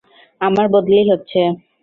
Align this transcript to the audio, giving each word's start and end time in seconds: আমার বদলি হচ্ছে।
আমার 0.41 0.65
বদলি 0.73 0.99
হচ্ছে। 1.11 1.39